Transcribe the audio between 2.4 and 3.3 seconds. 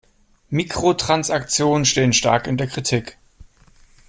in der Kritik.